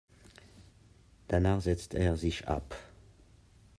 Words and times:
Danach 1.27 1.61
setzt 1.61 1.93
er 1.93 2.17
sich 2.17 2.47
ab. 2.47 2.75